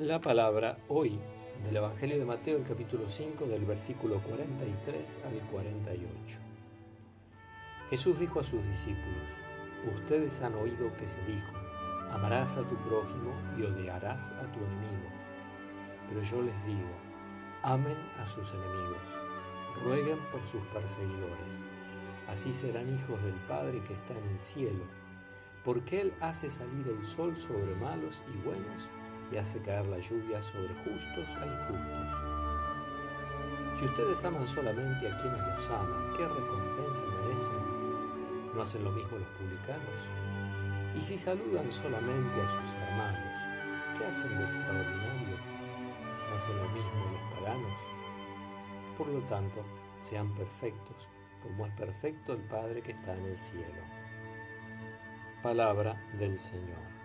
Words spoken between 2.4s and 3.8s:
el capítulo 5, del